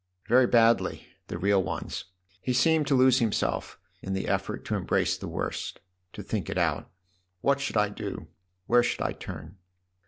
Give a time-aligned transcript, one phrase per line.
[0.27, 2.05] "Very badly the real ones."
[2.41, 5.79] He seemed to lose himself in the effort to embrace the worst,
[6.13, 6.89] to think it out."
[7.41, 8.25] What should I do?
[8.65, 9.57] where should I turn